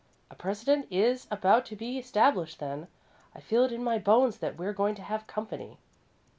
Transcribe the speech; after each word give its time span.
"A 0.31 0.35
precedent 0.35 0.87
is 0.89 1.27
about 1.29 1.63
to 1.67 1.75
be 1.75 1.99
established, 1.99 2.57
then. 2.57 2.87
I 3.35 3.39
feel 3.39 3.65
it 3.65 3.71
in 3.71 3.83
my 3.83 3.99
bones 3.99 4.39
that 4.39 4.57
we're 4.57 4.73
going 4.73 4.95
to 4.95 5.03
have 5.03 5.27
company." 5.27 5.77